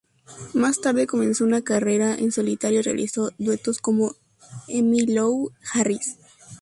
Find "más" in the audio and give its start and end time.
0.55-0.81